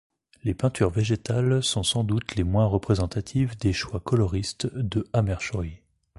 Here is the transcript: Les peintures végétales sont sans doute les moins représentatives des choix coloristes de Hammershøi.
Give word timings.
Les 0.43 0.55
peintures 0.55 0.89
végétales 0.89 1.61
sont 1.61 1.83
sans 1.83 2.03
doute 2.03 2.35
les 2.35 2.43
moins 2.43 2.65
représentatives 2.65 3.55
des 3.59 3.71
choix 3.71 3.99
coloristes 3.99 4.65
de 4.75 5.07
Hammershøi. 5.13 5.77